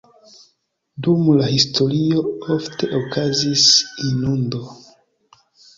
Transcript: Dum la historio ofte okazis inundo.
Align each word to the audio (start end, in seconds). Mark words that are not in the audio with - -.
Dum 1.07 1.27
la 1.41 1.49
historio 1.51 2.25
ofte 2.57 2.91
okazis 3.03 3.71
inundo. 4.11 4.67